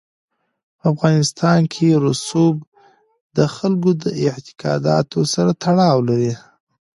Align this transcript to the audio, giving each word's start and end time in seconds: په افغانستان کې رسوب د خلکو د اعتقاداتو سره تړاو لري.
په 0.77 0.83
افغانستان 0.93 1.59
کې 1.73 1.87
رسوب 2.05 2.55
د 3.37 3.39
خلکو 3.55 3.89
د 4.03 4.05
اعتقاداتو 4.25 5.19
سره 5.33 5.51
تړاو 5.63 5.97
لري. 6.09 6.33